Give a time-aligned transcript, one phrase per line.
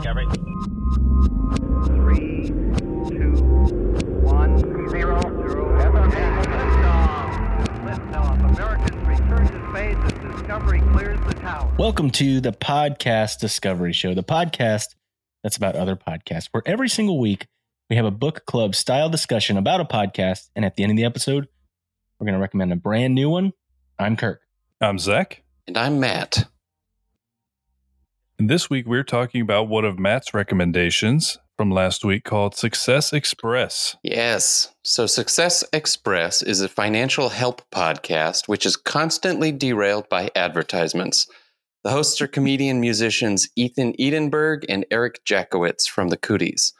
[0.00, 0.26] Discovery.
[1.84, 3.34] Three, two,
[4.22, 5.78] one, zero, zero.
[5.78, 7.34] Liftoff.
[7.84, 8.50] Liftoff.
[8.50, 11.70] Americans return to space as Discovery clears the tower.
[11.78, 14.94] Welcome to the podcast Discovery Show, the podcast
[15.42, 17.46] that's about other podcasts, where every single week
[17.90, 20.48] we have a book club style discussion about a podcast.
[20.56, 21.46] And at the end of the episode,
[22.18, 23.52] we're going to recommend a brand new one.
[23.98, 24.40] I'm Kirk.
[24.80, 25.42] I'm Zach.
[25.66, 26.46] And I'm Matt.
[28.40, 33.12] And this week we're talking about one of Matt's recommendations from last week called Success
[33.12, 33.96] Express.
[34.02, 34.72] Yes.
[34.82, 41.26] So, Success Express is a financial help podcast which is constantly derailed by advertisements.
[41.84, 46.72] The hosts are comedian musicians Ethan Edenberg and Eric Jackowitz from the Cooties.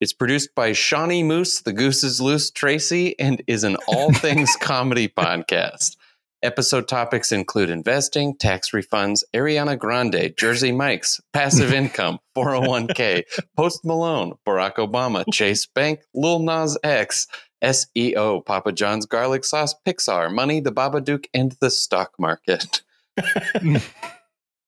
[0.00, 4.54] It's produced by Shawnee Moose, the Goose is Loose Tracy, and is an all things
[4.60, 5.96] comedy podcast.
[6.40, 13.24] Episode topics include investing, tax refunds, Ariana Grande, Jersey Mike's, passive income, 401k,
[13.56, 17.26] Post Malone, Barack Obama, Chase Bank, Lil Nas X,
[17.62, 22.82] SEO, Papa John's Garlic Sauce, Pixar, Money, the Babadook, and the stock market.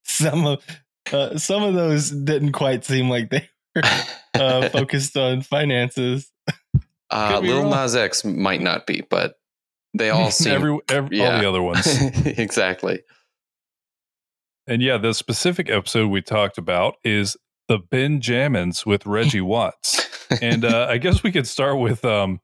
[0.05, 0.65] some of
[1.13, 3.83] uh, some of those didn't quite seem like they were
[4.35, 6.33] uh, focused on finances.
[7.11, 7.71] Uh, Lil wrong.
[7.71, 9.40] Nas X might not be, but
[9.95, 11.35] they all seem Every, every, yeah.
[11.35, 11.87] All the other ones.
[12.27, 13.01] exactly.
[14.67, 17.37] and yeah, the specific episode we talked about is
[17.69, 20.09] the Benjamins with Reggie Watts.
[20.43, 22.41] and uh, I guess we could start with um,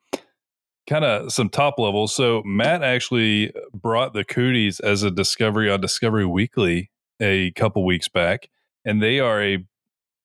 [0.89, 2.15] kind of some top levels.
[2.15, 8.09] So Matt actually brought the Cooties as a discovery on Discovery Weekly a couple weeks
[8.09, 8.49] back,
[8.85, 9.65] and they are a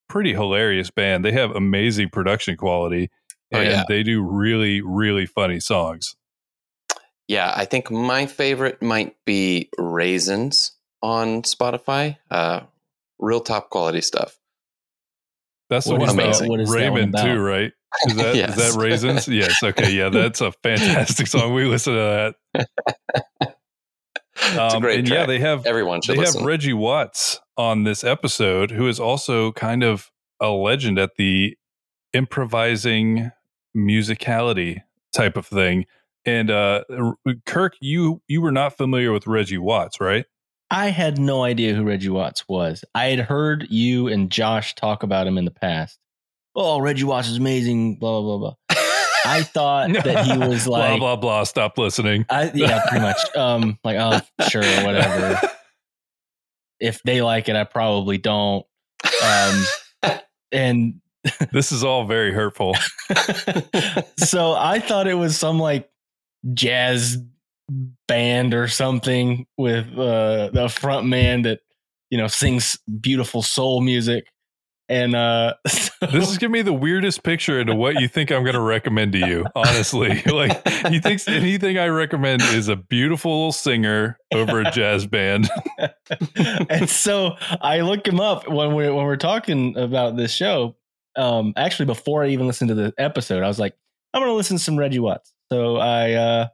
[0.09, 1.23] pretty hilarious band.
[1.23, 3.09] They have amazing production quality,
[3.53, 3.83] Oh, and yeah.
[3.89, 6.15] they do really, really funny songs.
[7.31, 12.17] Yeah, I think my favorite might be Raisins on Spotify.
[12.29, 12.61] Uh,
[13.19, 14.37] real top quality stuff.
[15.69, 17.25] That's the one is that- about what is that one Raymond about?
[17.25, 17.71] too, right?
[18.07, 18.55] Is that is Yes.
[18.73, 19.27] that raisins?
[19.29, 19.63] yes.
[19.63, 19.91] Okay.
[19.93, 21.53] Yeah, that's a fantastic song.
[21.53, 22.65] We listen to that.
[24.35, 25.19] It's a Um, great and track.
[25.19, 26.39] yeah, they have Everyone should they listen.
[26.41, 30.09] have Reggie Watts on this episode, who is also kind of
[30.41, 31.57] a legend at the
[32.13, 33.31] improvising
[33.75, 34.81] musicality
[35.13, 35.85] type of thing.
[36.25, 36.83] And uh,
[37.45, 40.25] Kirk, you you were not familiar with Reggie Watts, right?
[40.69, 42.85] I had no idea who Reggie Watts was.
[42.95, 45.99] I had heard you and Josh talk about him in the past.
[46.55, 47.97] Oh, Reggie Watts is amazing.
[47.99, 48.77] Blah blah blah blah.
[49.25, 51.43] I thought that he was like blah blah blah.
[51.43, 52.25] Stop listening.
[52.29, 53.17] I, yeah, pretty much.
[53.35, 55.39] Um, like, oh, sure, whatever.
[56.79, 58.65] If they like it, I probably don't.
[59.23, 59.65] Um,
[60.51, 60.95] and
[61.51, 62.75] This is all very hurtful.
[64.17, 65.90] so I thought it was some like
[66.53, 67.17] jazz
[68.07, 71.59] band or something with uh, the front man that
[72.09, 74.25] you know sings beautiful soul music.
[74.89, 78.43] And uh, so- This is giving me the weirdest picture into what you think I'm
[78.43, 79.45] going to recommend to you.
[79.55, 85.49] Honestly, like he thinks anything I recommend is a beautiful singer over a jazz band.
[86.69, 90.75] and so I look him up when we when we're talking about this show.
[91.15, 93.75] Um, actually, before I even listened to the episode, I was like,
[94.13, 95.33] I'm gonna listen to some Reggie Watts.
[95.51, 96.47] So I uh,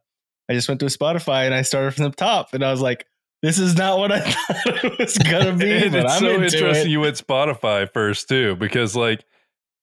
[0.49, 3.05] I just went to Spotify and I started from the top, and I was like,
[3.43, 5.69] this is not what I thought it was gonna be.
[5.69, 6.91] it's I'm so interesting it.
[6.91, 9.23] you went Spotify first too, because like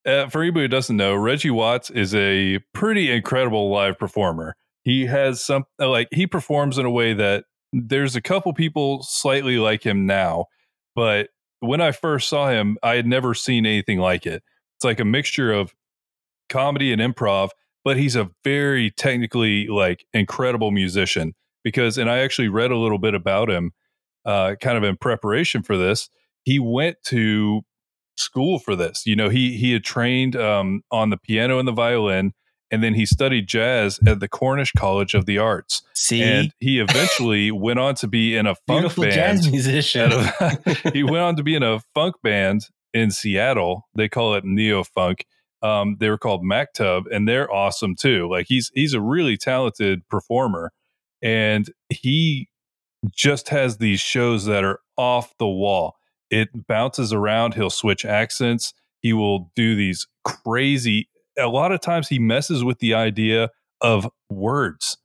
[0.04, 4.56] uh, for anybody who doesn't know, Reggie Watts is a pretty incredible live performer.
[4.82, 9.58] He has some like he performs in a way that there's a couple people slightly
[9.58, 10.46] like him now,
[10.96, 11.28] but
[11.60, 14.42] when I first saw him, I had never seen anything like it.
[14.76, 15.72] It's like a mixture of
[16.48, 17.50] comedy and improv,
[17.84, 22.98] but he's a very technically like incredible musician because and I actually read a little
[22.98, 23.72] bit about him
[24.24, 26.08] uh, kind of in preparation for this,
[26.44, 27.62] he went to
[28.16, 29.06] school for this.
[29.06, 32.32] You know, he he had trained um, on the piano and the violin,
[32.70, 35.82] and then he studied jazz at the Cornish College of the Arts.
[35.94, 39.14] See, And he eventually went on to be in a funk beautiful band.
[39.14, 40.12] jazz musician.
[40.92, 43.88] he went on to be in a funk band in Seattle.
[43.94, 45.26] They call it neo funk.
[45.64, 48.28] Um, they were called Maktub, and they're awesome too.
[48.30, 50.72] Like he's he's a really talented performer,
[51.22, 52.48] and he
[53.10, 55.96] just has these shows that are off the wall.
[56.30, 57.54] It bounces around.
[57.54, 58.74] He'll switch accents.
[59.00, 61.08] He will do these crazy.
[61.38, 63.50] A lot of times, he messes with the idea
[63.80, 64.98] of words.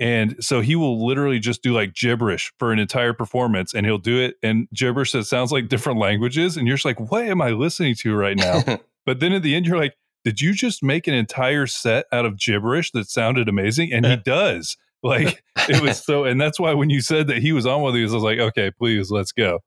[0.00, 3.98] And so he will literally just do like gibberish for an entire performance and he'll
[3.98, 6.56] do it in gibberish that sounds like different languages.
[6.56, 8.62] And you're just like, what am I listening to right now?
[9.06, 9.94] but then at the end, you're like,
[10.24, 13.92] did you just make an entire set out of gibberish that sounded amazing?
[13.92, 14.76] And he does.
[15.02, 17.88] Like it was so, and that's why when you said that he was on one
[17.88, 19.60] of these, I was like, okay, please, let's go.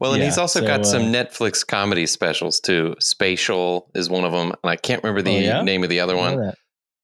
[0.00, 2.94] Well, and Yeah, he's also so, got some uh, Netflix comedy specials too.
[3.00, 5.62] Spatial is one of them, and I can't remember the Oh, yeah?
[5.62, 6.38] name of the other one.
[6.38, 6.54] that.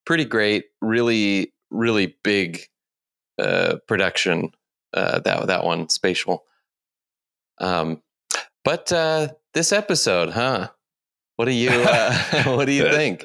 [0.06, 2.62] Pretty great, really, really big
[3.38, 4.50] uh, production.
[4.94, 6.44] Uh, that that one, Spatial.
[7.58, 8.02] Um,
[8.64, 10.70] but uh, this episode, huh?
[11.40, 13.24] What do you uh, What do you think?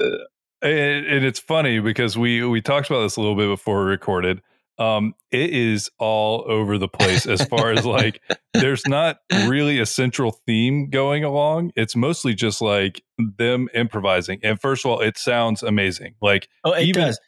[0.62, 3.90] And, and it's funny because we we talked about this a little bit before we
[3.92, 4.42] recorded.
[4.80, 8.22] Um, it is all over the place as far as like
[8.54, 9.18] there's not
[9.48, 11.74] really a central theme going along.
[11.76, 14.40] It's mostly just like them improvising.
[14.44, 16.16] And first of all, it sounds amazing.
[16.22, 17.20] Like Oh, it Even- does.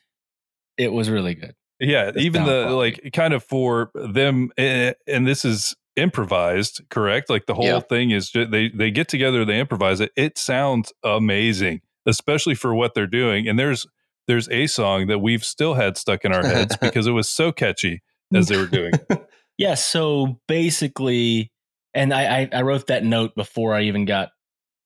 [0.78, 1.54] It was really good.
[1.82, 3.02] yeah, The even the quality.
[3.04, 7.30] like kind of for them, eh, and this is improvised, correct?
[7.30, 7.80] Like the whole Yeah.
[7.82, 10.12] thing is ju- they they get together, they improvise it.
[10.16, 13.48] It sounds amazing, especially for what they're doing.
[13.48, 13.86] And there's
[14.28, 17.52] there's a song that we've still had stuck in our heads because it was so
[17.52, 18.02] catchy
[18.34, 18.94] as they were doing.
[19.60, 19.74] Yeah.
[19.74, 21.52] So basically,
[21.96, 24.30] and I, I, I wrote that note before I even got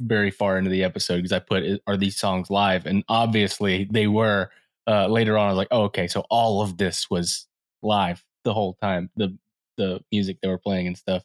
[0.02, 2.86] very far into the episode because I put, are these songs live?
[2.86, 4.50] And obviously they were.
[4.88, 6.08] Uh, later on, I was like, oh, okay.
[6.08, 7.48] So all of this was
[7.84, 9.38] live the whole time, the,
[9.82, 11.24] the music they were playing and stuff.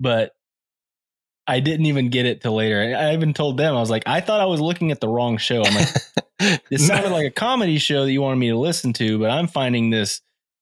[0.00, 0.32] But
[1.46, 2.94] I didn't even get it till later.
[2.96, 5.38] I even told them, I was like, I thought I was looking at the wrong
[5.38, 5.62] show.
[5.64, 9.18] I'm like, this sounded like a comedy show that you wanted me to listen to,
[9.18, 10.20] but I'm finding this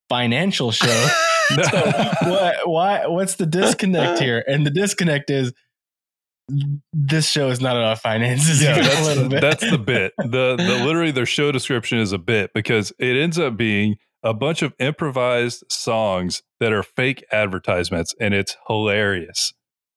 [0.08, 1.08] financial show.
[1.70, 1.92] so
[2.22, 4.42] what why what's the disconnect here?
[4.48, 5.52] And the disconnect is
[6.92, 8.62] this show is not about finances.
[8.62, 9.40] yeah, even a little that's, bit.
[9.40, 10.12] that's the bit.
[10.18, 13.96] The the literally their show description is a bit because it ends up being
[14.26, 19.54] a bunch of improvised songs that are fake advertisements, and it's hilarious.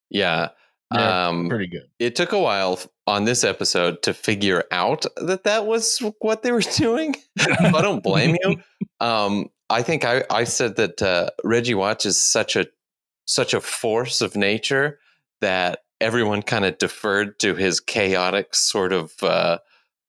[0.09, 0.49] yeah.
[0.91, 1.83] Yeah, Um, pretty good.
[1.99, 6.51] it took a while on this episode to figure out that that was what they
[6.51, 7.15] were doing.
[7.39, 8.55] I don't blame you.
[8.99, 12.65] Um, I think I, I said that uh, Reggie Watts is such a
[13.25, 14.99] such a force of nature
[15.41, 19.59] that everyone kind of deferred to his chaotic sort of uh,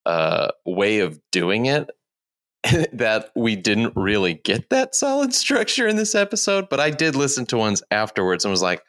[0.06, 1.88] uh, way of doing it.
[2.92, 7.46] that we didn't really get that solid structure in this episode, but I did listen
[7.46, 8.82] to ones afterwards and was like,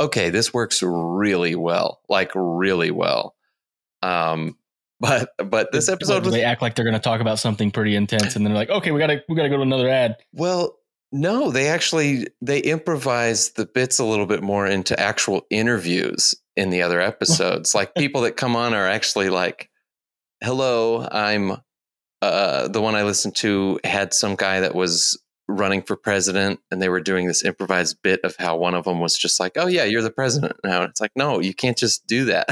[0.00, 3.34] okay, this works really well, like really well.
[4.02, 4.56] Um,
[5.00, 7.94] but but this episode was they act like they're going to talk about something pretty
[7.94, 9.88] intense, and then they're like, "Okay, we got to we got to go to another
[9.88, 10.76] ad." well,
[11.12, 16.70] no, they actually they improvise the bits a little bit more into actual interviews in
[16.70, 17.74] the other episodes.
[17.76, 19.70] like people that come on are actually like,
[20.42, 21.58] "Hello, I'm."
[22.20, 26.80] Uh, the one I listened to had some guy that was running for president, and
[26.80, 29.66] they were doing this improvised bit of how one of them was just like, "Oh
[29.66, 32.48] yeah, you're the president now." And it's like, no, you can't just do that.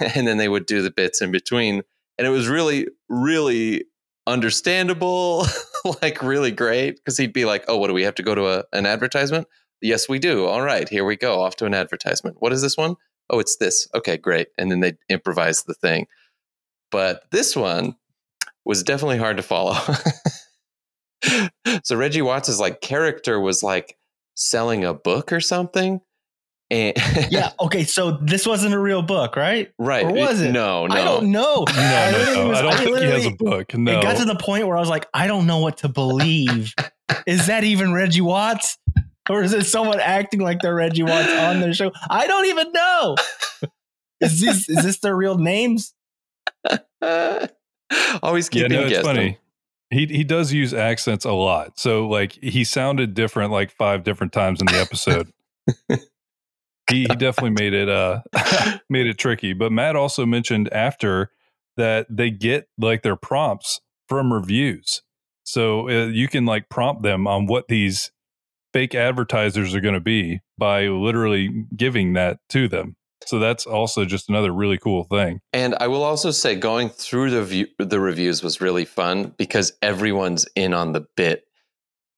[0.14, 1.82] and then they would do the bits in between,
[2.18, 3.84] and it was really, really
[4.26, 5.46] understandable,
[6.02, 6.96] like really great.
[6.96, 9.46] Because he'd be like, "Oh, what do we have to go to a, an advertisement?"
[9.80, 10.46] Yes, we do.
[10.46, 11.42] All right, here we go.
[11.42, 12.36] Off to an advertisement.
[12.38, 12.96] What is this one?
[13.28, 13.88] Oh, it's this.
[13.94, 14.48] Okay, great.
[14.56, 16.06] And then they improvise the thing.
[16.90, 17.96] But this one
[18.64, 19.76] was definitely hard to follow.
[21.84, 23.96] so Reggie Watts' like character was like
[24.34, 26.00] selling a book or something.
[26.70, 26.96] And
[27.30, 27.50] Yeah.
[27.60, 27.84] Okay.
[27.84, 29.70] So this wasn't a real book, right?
[29.78, 30.04] right.
[30.04, 30.52] Or was it?
[30.52, 30.94] No, no.
[30.94, 31.64] I don't know.
[31.68, 32.52] No, no, no.
[32.52, 33.74] I don't think he has a book.
[33.74, 35.88] No, It got to the point where I was like, I don't know what to
[35.88, 36.72] believe.
[37.26, 38.78] is that even Reggie Watts?
[39.30, 41.92] Or is it someone acting like they're Reggie Watts on their show?
[42.10, 43.16] I don't even know.
[44.20, 45.94] Is this is this their real names?
[48.22, 49.04] Always yeah, no, it's guessing.
[49.04, 49.38] funny.
[49.90, 51.78] He he does use accents a lot.
[51.78, 55.30] So like he sounded different like five different times in the episode.
[55.88, 58.20] he, he definitely made it uh
[58.88, 59.52] made it tricky.
[59.52, 61.30] But Matt also mentioned after
[61.76, 65.02] that they get like their prompts from reviews.
[65.44, 68.12] So uh, you can like prompt them on what these
[68.72, 72.96] fake advertisers are going to be by literally giving that to them.
[73.26, 75.40] So that's also just another really cool thing.
[75.52, 79.72] And I will also say, going through the view, the reviews was really fun because
[79.82, 81.44] everyone's in on the bit.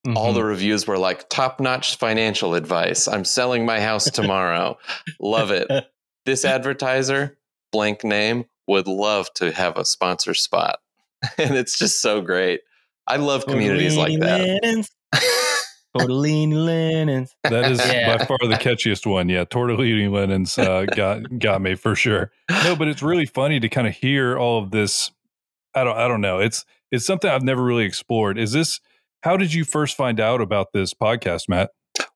[0.07, 0.35] All Mm-hmm.
[0.35, 3.09] the reviews were like top notch financial advice.
[3.09, 4.77] I'm selling my house tomorrow.
[5.21, 5.71] love it.
[6.27, 7.39] This advertiser,
[7.73, 10.79] blank name, would love to have a sponsor spot.
[11.39, 12.61] and it's just so great.
[13.07, 14.89] I love communities like that.
[15.95, 17.37] Linens, Tortellini linens.
[17.45, 18.17] That is Yeah.
[18.17, 19.29] by far the catchiest one.
[19.29, 22.33] Yeah, tortellini linens uh, got got me for sure.
[22.51, 25.11] No, but it's really funny to kind of hear all of this.
[25.75, 26.39] I don't I don't know.
[26.41, 28.39] It's it's something I've never really explored.
[28.39, 28.81] Is this
[29.23, 31.71] how did you first find out about this podcast, Matt?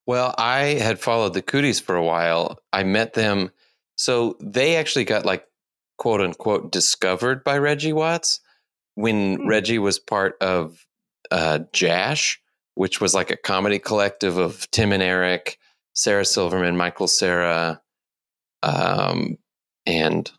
[0.06, 2.58] Well, I had followed the Cooties for a while.
[2.72, 3.50] I met them.
[3.96, 5.44] So they actually got like
[5.98, 8.40] quote unquote discovered by Reggie Watts
[8.94, 9.48] when Hmm.
[9.48, 10.84] Reggie was part of
[11.30, 12.40] uh, Jash,
[12.78, 15.58] which was like a comedy collective of Tim and Eric,
[15.94, 17.82] Sarah Silverman, Michael Cera,
[18.62, 19.36] um,
[19.84, 20.30] and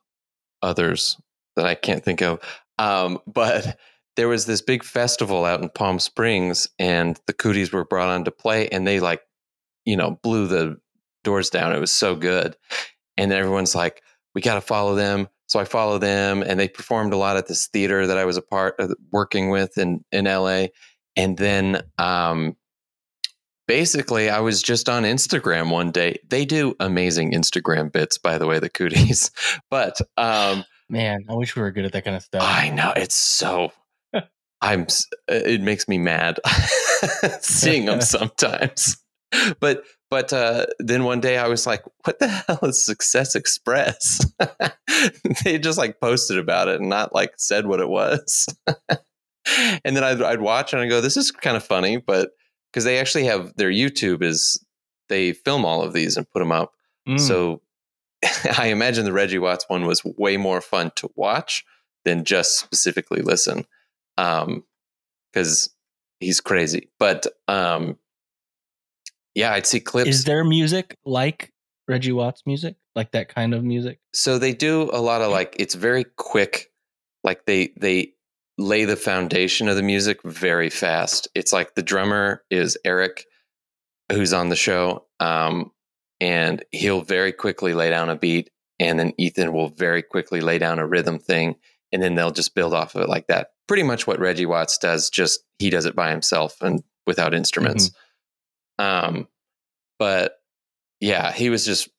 [0.61, 1.17] others
[1.57, 2.39] that I can't think of.
[2.77, 3.77] Um, but
[4.15, 8.23] there was this big festival out in Palm Springs, and the Cooties were brought on
[8.23, 9.21] to play, and they like,
[9.83, 10.77] you know, blew the
[11.25, 11.75] doors down.
[11.75, 12.55] It was so good,
[13.17, 14.01] and everyone's like,
[14.33, 17.47] "We got to follow them." So I follow them, and they performed a lot at
[17.47, 20.67] this theater that I was a part of working with in in LA,
[21.15, 22.55] and then um,
[23.67, 26.19] basically I was just on Instagram one day.
[26.27, 29.31] They do amazing Instagram bits, by the way, the Cooties,
[29.69, 32.41] but um, Man, I wish we were good at that kind of stuff.
[32.43, 33.71] I know it's so.
[34.61, 34.87] I'm.
[35.27, 36.39] It makes me mad
[37.41, 38.97] seeing them sometimes.
[39.59, 44.19] But but uh, then one day I was like, "What the hell is Success Express?"
[45.43, 48.47] they just like posted about it and not like said what it was.
[49.83, 52.31] and then I'd, I'd watch and I'd go, "This is kind of funny," but
[52.71, 54.63] because they actually have their YouTube is
[55.07, 56.73] they film all of these and put them up.
[57.07, 57.19] Mm.
[57.19, 57.61] So
[58.57, 61.65] I imagine the Reggie Watts one was way more fun to watch
[62.05, 63.65] than just specifically listen.
[64.17, 64.63] Um,
[65.31, 65.69] because
[66.19, 66.89] he's crazy.
[66.99, 67.97] But um
[69.35, 70.09] yeah, I'd see clips.
[70.09, 71.53] is there music like
[71.87, 73.99] Reggie Watts music, like that kind of music?
[74.13, 76.71] so they do a lot of like it's very quick.
[77.23, 78.13] Like they they
[78.59, 81.29] lay the foundation of the music very fast.
[81.33, 83.25] It's like the drummer is Eric,
[84.11, 85.05] who's on the show.
[85.19, 85.71] Um,
[86.19, 88.49] and he'll very quickly lay down a beat,
[88.79, 91.55] and then Ethan will very quickly lay down a rhythm thing,
[91.93, 93.51] and then they'll just build off of it like that.
[93.67, 97.91] Pretty much what Reggie Watts does, just he does it by himself and without instruments.
[98.79, 99.27] Um,
[99.97, 100.33] but
[100.99, 101.89] yeah, he was just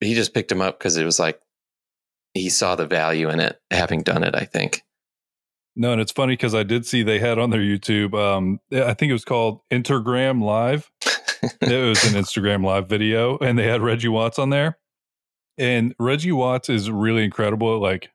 [0.00, 1.40] he just picked him up because it was like
[2.34, 4.34] he saw the value in it, having done it.
[4.34, 4.82] I think.
[5.80, 8.12] No, and it's funny because I did see they had on their YouTube.
[8.12, 10.90] Um, I think it was called Intergram Live.
[11.60, 14.76] it was an Instagram Live video, and they had Reggie Watts on there.
[15.56, 18.10] And Reggie Watts is really incredible at like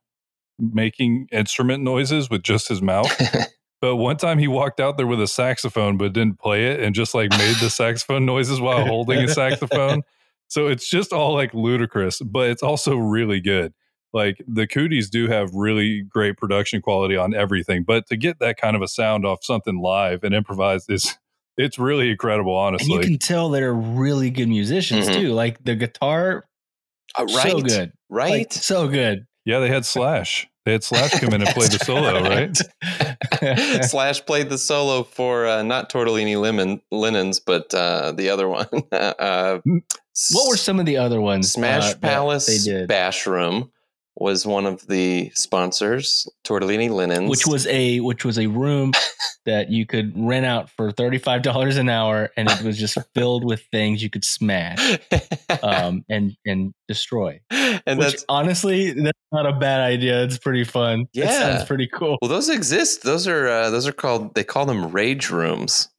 [0.59, 3.11] making instrument noises with just his mouth.
[3.83, 6.95] But one time he walked out there with a saxophone, but didn't play it, and
[6.95, 10.03] just like made the saxophone noises while holding a saxophone.
[10.47, 13.73] So it's just all like ludicrous, but it's also really good.
[14.13, 18.57] Like the Cooties do have really great production quality on everything, but to get that
[18.57, 21.17] kind of a sound off something live and improvised is
[21.57, 25.13] it's really incredible, And you can tell they're really good musicians Mhm.
[25.13, 25.33] too.
[25.33, 26.45] Like the guitar,
[27.17, 28.31] Uh, right, so good, right.
[28.31, 29.25] like, so good.
[29.45, 30.47] yeah, they had Slash.
[30.65, 33.83] They had Slash come in and play the solo, right?
[33.85, 38.67] Slash played the solo for uh, not Tortellini Lemon Linens, but uh, the other one.
[38.93, 39.59] uh,
[40.31, 41.51] What were some of the other ones?
[41.51, 43.71] Smash uh, Palace they did, Bash Room
[44.15, 46.27] was one of the sponsors.
[46.43, 48.91] Tortellini Linens, which was a which was a room
[49.45, 52.97] that you could rent out for thirty five dollars an hour, and it was just
[53.15, 54.99] filled with things you could smash
[55.63, 57.39] um, and and destroy.
[57.49, 60.23] and Which that's honestly, that's not a bad idea.
[60.23, 61.07] It's pretty fun.
[61.13, 61.25] Yeah.
[61.25, 62.17] it sounds pretty cool.
[62.21, 63.03] well, those exist.
[63.03, 64.35] Those are uh, those are called.
[64.35, 65.89] They call them rage rooms.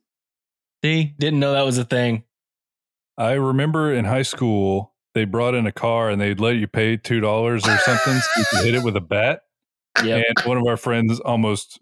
[0.84, 2.24] See, didn't know that was a thing.
[3.16, 6.96] I remember in high school they brought in a car and they'd let you pay
[6.96, 9.42] two dollars or something so you could hit it with a bat.
[10.02, 11.78] Yeah, And one of our friends almost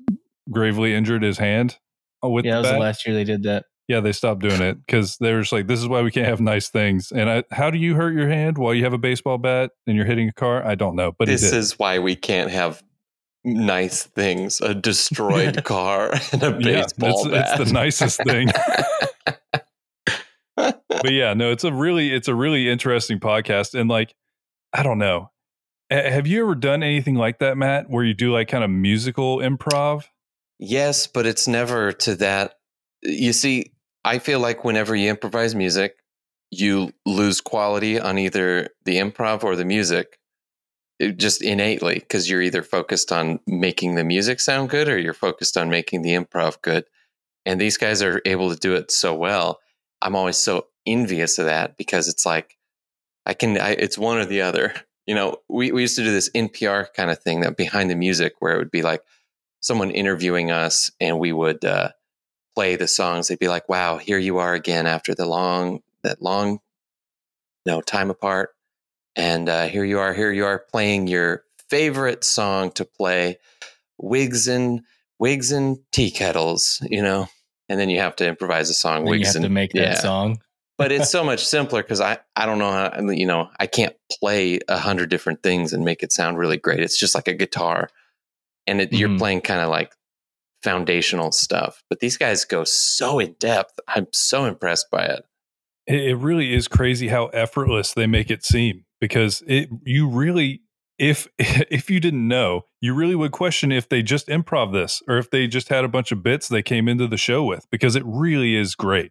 [0.50, 1.78] gravely injured his hand
[2.22, 2.74] with yeah, that was bat.
[2.74, 3.64] the last year they did that.
[3.88, 6.26] Yeah, they stopped doing it because they were just like, "This is why we can't
[6.26, 8.98] have nice things." And I, how do you hurt your hand while you have a
[8.98, 10.64] baseball bat and you're hitting a car?
[10.64, 12.82] I don't know, but this is why we can't have
[13.44, 17.60] nice things: a destroyed car and a yeah, baseball it's, bat.
[17.60, 18.48] it's the nicest thing.
[21.02, 24.14] but yeah, no, it's a really, it's a really interesting podcast, and like,
[24.72, 25.30] I don't know,
[25.92, 28.70] Ha- have you ever done anything like that, Matt, where you do like kind of
[28.70, 30.04] musical improv?
[30.58, 32.54] Yes, but it's never to that.
[33.02, 33.72] You see,
[34.04, 35.96] I feel like whenever you improvise music,
[36.50, 40.18] you lose quality on either the improv or the music,
[40.98, 45.14] It just innately, because you're either focused on making the music sound good or you're
[45.14, 46.84] focused on making the improv good.
[47.44, 49.58] And these guys are able to do it so well.
[50.02, 52.58] I'm always so envious of that because it's like,
[53.24, 54.74] I can, I, it's one or the other.
[55.04, 57.96] You know, we, we used to do this NPR kind of thing that behind the
[57.96, 59.02] music where it would be like,
[59.62, 61.90] someone interviewing us and we would uh,
[62.54, 63.28] play the songs.
[63.28, 66.60] They'd be like wow here you are again after the long that long
[67.64, 68.50] you know time apart.
[69.16, 73.38] And uh, here you are here you are playing your favorite song to play.
[73.98, 74.82] Wigs and
[75.18, 77.28] wigs and tea kettles you know
[77.72, 79.80] and then you have to improvise a song Then you have and to make that
[79.80, 79.94] yeah.
[79.94, 80.40] song.
[80.76, 83.96] but it's so much simpler because I, I don't know how you know I can't
[84.20, 86.80] play a hundred different things and make it sound really great.
[86.80, 87.88] It's just like a guitar,
[88.66, 89.18] and it, you're Mhm.
[89.18, 89.92] playing kind of like
[90.62, 91.82] foundational stuff.
[91.88, 93.80] But these guys go so in depth.
[93.88, 95.24] I'm so impressed by it.
[95.86, 100.62] it, it really is crazy how effortless they make it seem because it you really
[101.02, 105.18] if if you didn't know you really would question if they just improv this or
[105.18, 107.96] if they just had a bunch of bits they came into the show with because
[107.96, 109.10] it really is great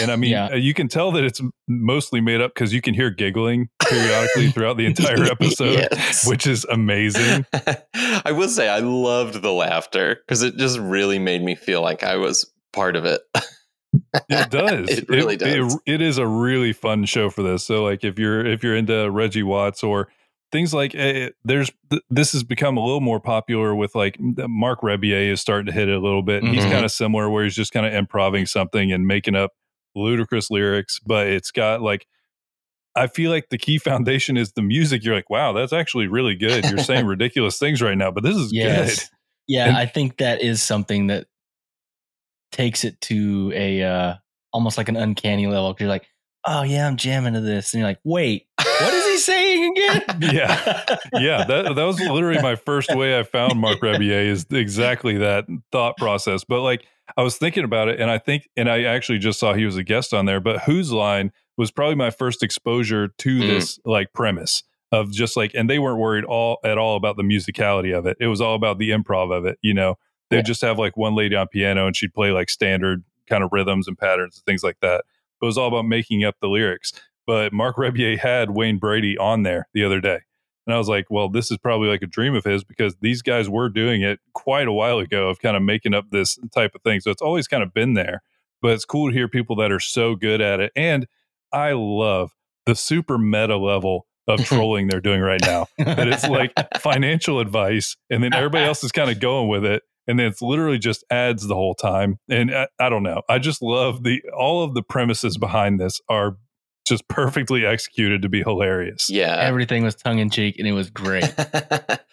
[0.00, 0.48] and i mean Yeah.
[0.52, 4.50] uh, you can tell that it's mostly made up because you can hear giggling periodically
[4.54, 6.26] throughout the entire episode Yes.
[6.28, 7.46] which is amazing
[8.24, 12.02] I will say I loved the laughter because it just really made me feel like
[12.04, 13.20] I was part of it.
[14.28, 14.88] It does.
[14.88, 15.78] It really does.
[15.86, 17.64] it is a really fun show for this.
[17.64, 20.08] So like if you're if you're into Reggie Watts or
[20.52, 24.82] things like eh, there's th- this has become a little more popular with like Marc
[24.82, 26.44] Rebillet is starting to hit it a little bit.
[26.44, 26.70] He's Mhm.
[26.70, 29.52] kind of similar where he's just kind of improvising something and making up
[29.94, 32.06] ludicrous lyrics, but it's got like
[32.94, 35.02] I feel like the key foundation is the music.
[35.04, 36.64] You're like, wow, that's actually really good.
[36.66, 39.00] You're saying ridiculous things right now, but this is Yes.
[39.00, 39.08] good.
[39.48, 41.26] Yeah, And- I think that is something that
[42.52, 44.14] takes it to a uh
[44.52, 45.72] almost like an uncanny level.
[45.72, 46.06] 'cause You're like,
[46.44, 50.02] oh yeah, I'm jamming to this, and you're like, wait, what is he saying again?
[50.20, 50.84] Yeah.
[51.14, 55.46] yeah, that that was literally my first way I found Marc Rebillet is exactly that
[55.70, 56.44] thought process.
[56.44, 56.84] But like
[57.16, 59.76] I was thinking about it, and I think, and I actually just saw he was
[59.76, 60.40] a guest on there.
[60.40, 63.46] But Whose Line was probably my first exposure to Mm.
[63.48, 67.22] this like premise of just like, and they weren't worried all at all about the
[67.22, 68.16] musicality of it.
[68.20, 69.58] It was all about the improv of it.
[69.62, 69.96] You know,
[70.30, 70.42] they'd Yeah.
[70.42, 73.88] just have like one lady on piano, and she'd play like standard kind of rhythms
[73.88, 75.04] and patterns and things like that.
[75.40, 76.92] It was all about making up the lyrics
[77.26, 80.20] but Marc Rebillet had Wayne Brady on there the other day.
[80.66, 83.20] And I was like, well, this is probably like a dream of his because these
[83.22, 86.74] guys were doing it quite a while ago of kind of making up this type
[86.74, 87.00] of thing.
[87.00, 88.22] So it's always kind of been there.
[88.60, 90.70] But it's cool to hear people that are so good at it.
[90.76, 91.08] And
[91.52, 92.32] I love
[92.66, 95.66] the super meta level of trolling they're doing right now.
[95.78, 99.82] That it's like financial advice, and then everybody else is kind of going with it.
[100.06, 102.18] And then it's literally just ads the whole time.
[102.28, 103.22] And I, I don't know.
[103.28, 106.36] I just love the all of the premises behind this are
[106.86, 109.08] just perfectly executed to be hilarious.
[109.10, 109.36] yeah.
[109.38, 111.24] Everything was tongue in cheek, and it was great.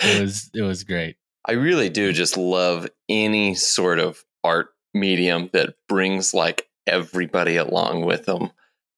[0.01, 1.17] It was it was great.
[1.45, 8.05] I really do just love any sort of art medium that brings like everybody along
[8.05, 8.49] with them.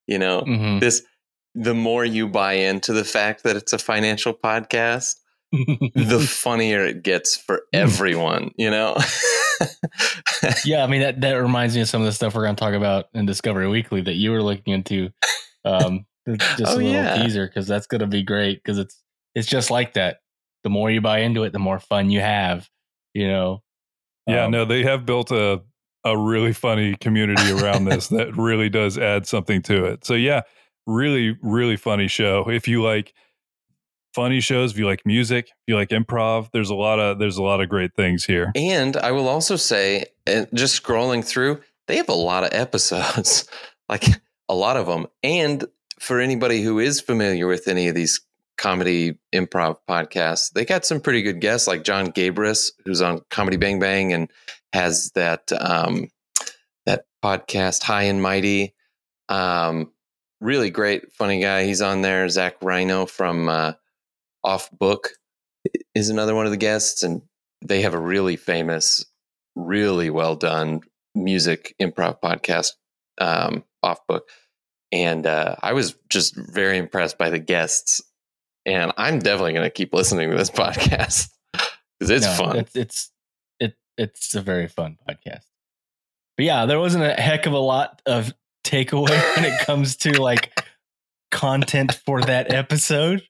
[0.07, 0.79] You know, Mhm.
[0.79, 1.01] this
[1.55, 5.15] the more you buy into the fact that it's a financial podcast,
[5.51, 8.95] the funnier it gets for everyone, you know?
[10.65, 12.59] yeah, I mean that that reminds me of some of the stuff we're going to
[12.59, 15.09] talk about in Discovery Weekly that you were looking into.
[15.65, 16.05] Um,
[16.57, 17.23] just Oh, a little yeah.
[17.23, 19.01] teaser because that's going to be great because it's
[19.35, 20.17] it's just like that.
[20.63, 22.69] The more you buy into it, the more fun you have.
[23.13, 23.63] You know.
[24.27, 25.61] Yeah, Um, no, they have built a
[26.03, 30.03] a really funny community around this that really does add something to it.
[30.05, 30.41] So yeah,
[30.87, 32.49] really, really funny show.
[32.49, 33.13] If you like
[34.13, 37.37] funny shows, if you like music, if you like improv, there's a lot of there's
[37.37, 38.51] a lot of great things here.
[38.55, 43.47] and I will also say, uh, just scrolling through, they have a lot of episodes,
[43.89, 44.05] like
[44.51, 45.07] a lot of them.
[45.23, 45.65] And
[45.97, 48.19] for anybody who is familiar with any of these
[48.57, 53.55] comedy improv podcasts, they got some pretty good guests, like Jon Gabrus, who's on Comedy
[53.55, 54.29] Bang Bang and
[54.73, 56.09] has that um,
[56.85, 58.75] that podcast High and Mighty.
[59.29, 59.93] Um,
[60.41, 61.63] really great, funny guy.
[61.63, 62.27] He's on there.
[62.27, 63.73] Zach Reino from uh,
[64.43, 65.11] Off Book
[65.95, 67.21] is another one of the guests, and
[67.65, 69.05] they have a really famous,
[69.55, 70.81] really well done
[71.15, 72.71] music improv podcast,
[73.17, 74.29] um, Off Book.
[74.91, 78.01] And uh, I was just very impressed by the guests,
[78.65, 81.29] and I'm definitely going to keep listening to this podcast
[81.99, 82.57] because it's no, fun.
[82.57, 83.11] It's it's
[83.59, 85.45] it it's a very fun podcast.
[86.37, 88.33] But yeah, there wasn't a heck of a lot of
[88.65, 90.59] takeaway when it comes to like
[91.31, 93.23] content for that episode.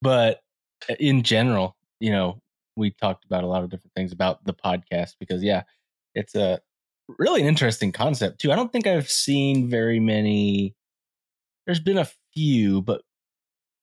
[0.00, 0.40] But
[0.98, 2.40] in general, you know,
[2.76, 5.62] we talked about a lot of different things about the podcast because yeah,
[6.14, 6.60] it's a
[7.18, 8.52] really an interesting concept too.
[8.52, 10.74] I don't think I've seen very many
[11.66, 13.02] there's been a few, but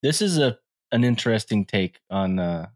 [0.04, 0.58] this is a
[0.92, 2.68] an interesting take on uh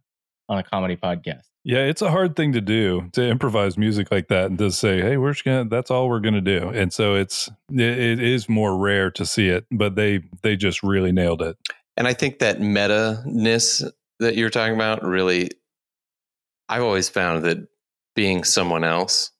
[0.49, 1.43] on a comedy podcast.
[1.65, 5.01] Yeah, it's a hard thing to do to improvise music like that and to say,
[5.01, 8.49] "Hey, we're just gonna that's all we're gonna do." And so it's it, it is
[8.49, 11.57] more rare to see it, but they they just really nailed it.
[11.95, 13.83] And I think that meta ness
[14.19, 15.51] that you're talking about really,
[16.67, 17.65] I've always found that
[18.15, 19.31] being someone else,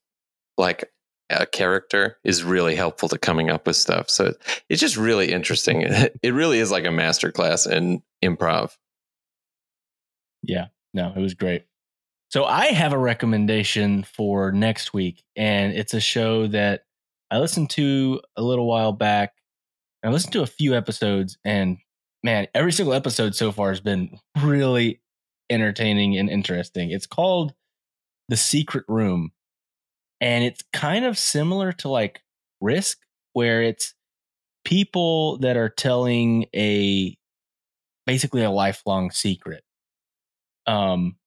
[0.57, 0.92] like
[1.41, 4.09] a character, is really helpful to coming up with stuff.
[4.09, 4.33] So
[4.69, 5.83] it's just really interesting.
[6.23, 8.75] It really is like a masterclass in improv.
[10.41, 11.65] Yeah, no, it was great.
[12.29, 16.85] So I have a recommendation for next week, and it's a show that
[17.29, 19.33] I listened to a little while back.
[20.03, 21.77] I listened to a few episodes, and
[22.23, 25.01] man, every single episode so far has been really
[25.49, 26.89] entertaining and interesting.
[26.89, 27.53] It's called
[28.29, 29.31] The Secret Room,
[30.23, 32.21] and it's kind of similar to like
[32.61, 32.99] Risk,
[33.33, 33.93] where it's
[34.63, 37.17] people that are telling a
[38.07, 39.63] basically a lifelong secret.
[40.65, 41.17] Um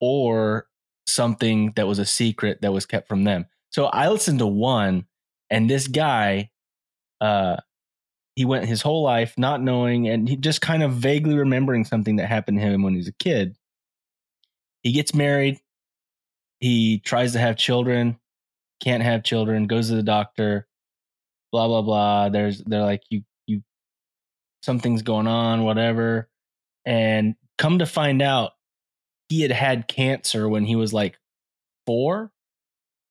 [0.00, 0.68] or
[1.08, 3.46] something that was a secret that was kept from them.
[3.70, 5.06] So i listened to one
[5.50, 6.50] and this guy
[7.20, 7.56] uh
[8.36, 12.16] he went his whole life not knowing and he just kind of vaguely remembering something
[12.16, 13.56] that happened to him when he was a kid.
[14.84, 15.58] He gets married.
[16.60, 18.20] He tries to have children
[18.80, 20.66] can't have children goes to the doctor
[21.54, 22.28] blah blah blah.
[22.30, 23.62] There's they're like you you
[24.64, 26.28] something's going on whatever.
[26.84, 28.52] And come to find out
[29.28, 31.16] he had had cancer when he was like
[31.86, 32.32] 4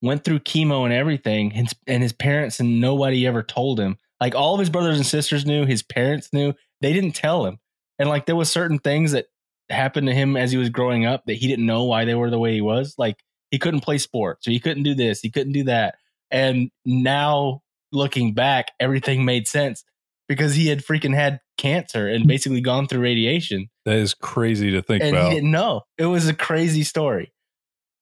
[0.02, 3.96] went through chemo and everything and, and his parents and nobody ever told him.
[4.20, 6.52] Like all of his brothers and sisters knew his parents knew.
[6.82, 7.58] They didn't tell him.
[7.98, 9.26] And like there was certain things that
[9.70, 12.28] happened to him as he was growing up that he didn't know why they were
[12.28, 12.94] the way he was.
[12.98, 13.23] Like
[13.54, 15.94] he couldn't play sports or he couldn't do this he couldn't do that
[16.30, 17.62] and now
[17.92, 19.84] looking back everything made sense
[20.28, 24.82] because he had freaking had cancer and basically gone through radiation That is crazy to
[24.82, 25.28] think and about.
[25.28, 25.82] he didn't know.
[25.98, 27.32] It was a crazy story.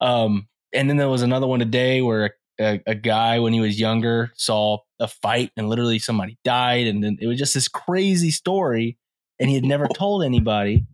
[0.00, 3.78] Um, and then there was another one today where a, a guy, when he was
[3.78, 8.30] younger, saw a fight and literally somebody died, and then it was just this crazy
[8.30, 8.98] story,
[9.38, 10.84] and he had never told anybody.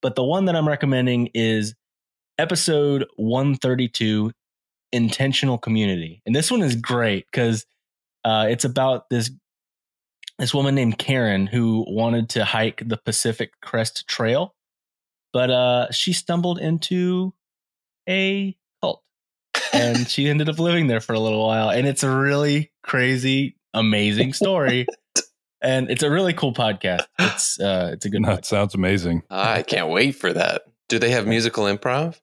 [0.00, 1.74] But the one that I'm recommending is
[2.38, 4.32] episode 132,
[4.92, 7.66] intentional community, and this one is great because
[8.24, 9.30] uh, it's about this
[10.38, 14.54] this woman named Karen who wanted to hike the Pacific Crest Trail,
[15.32, 17.34] but uh, she stumbled into
[18.08, 19.02] a cult
[19.72, 21.70] and she ended up living there for a little while.
[21.70, 24.86] And it's a really crazy, amazing story.
[25.60, 27.06] and it's a really cool podcast.
[27.18, 28.46] It's uh, it's a good that podcast.
[28.46, 29.22] sounds amazing.
[29.30, 30.62] I can't wait for that.
[30.88, 32.18] Do they have musical improv?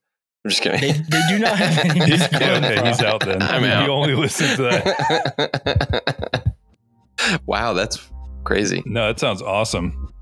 [0.46, 0.80] I'm just kidding.
[0.80, 3.42] They, they do not have any He's, yeah, okay, he's out then.
[3.42, 3.90] I'm You out.
[3.90, 6.54] only listen to that.
[7.48, 8.08] wow, that's
[8.44, 8.84] crazy.
[8.86, 10.14] No, that sounds awesome.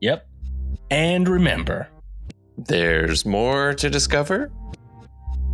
[0.00, 0.24] Yep.
[0.92, 1.88] And remember,
[2.56, 4.52] There's more to discover.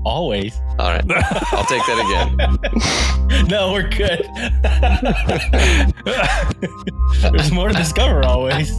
[0.05, 0.55] always.
[0.79, 1.05] All right,
[1.53, 2.37] I'll take that again.
[3.49, 4.25] No, we're good.
[7.33, 8.79] There's more to discover always.